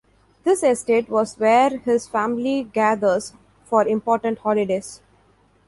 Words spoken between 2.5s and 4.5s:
gathers for important